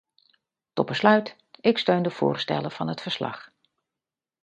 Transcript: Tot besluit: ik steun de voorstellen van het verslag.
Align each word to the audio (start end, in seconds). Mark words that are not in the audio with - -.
Tot 0.73 0.85
besluit: 0.85 1.35
ik 1.59 1.77
steun 1.77 2.03
de 2.03 2.09
voorstellen 2.09 2.71
van 2.71 2.87
het 2.87 3.01
verslag. 3.01 3.51